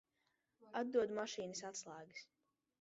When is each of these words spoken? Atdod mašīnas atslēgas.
Atdod 0.81 1.15
mašīnas 1.19 1.65
atslēgas. 1.73 2.29